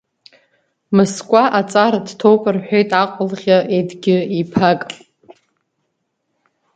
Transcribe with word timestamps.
Мыскәа 0.95 1.43
аҵара 1.59 1.99
дҭоуп 2.07 2.43
рҳәеит 2.55 2.89
Аҟалӷьы 3.01 3.57
Ед-гьы 3.77 4.17
иԥак. 4.41 4.83